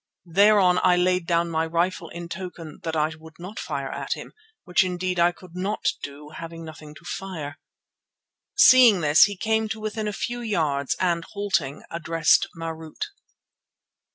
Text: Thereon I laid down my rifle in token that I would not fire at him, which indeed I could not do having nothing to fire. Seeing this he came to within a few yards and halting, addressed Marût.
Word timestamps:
Thereon 0.25 0.79
I 0.81 0.95
laid 0.95 1.27
down 1.27 1.51
my 1.51 1.63
rifle 1.63 2.09
in 2.09 2.27
token 2.27 2.79
that 2.81 2.95
I 2.95 3.11
would 3.19 3.35
not 3.37 3.59
fire 3.59 3.91
at 3.91 4.13
him, 4.13 4.33
which 4.63 4.83
indeed 4.83 5.19
I 5.19 5.31
could 5.31 5.55
not 5.55 5.89
do 6.01 6.29
having 6.29 6.65
nothing 6.65 6.95
to 6.95 7.05
fire. 7.05 7.59
Seeing 8.55 9.01
this 9.01 9.25
he 9.25 9.37
came 9.37 9.69
to 9.69 9.79
within 9.79 10.07
a 10.07 10.11
few 10.13 10.39
yards 10.41 10.95
and 10.99 11.23
halting, 11.33 11.83
addressed 11.91 12.47
Marût. 12.57 13.09